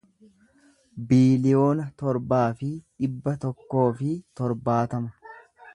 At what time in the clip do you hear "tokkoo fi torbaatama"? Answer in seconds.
3.47-5.37